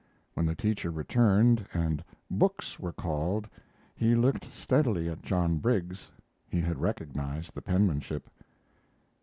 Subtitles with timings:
[0.33, 3.47] When the teacher returned and "books" were called
[3.95, 6.09] he looked steadily at John Briggs.
[6.49, 8.27] He had recognized the penmanship.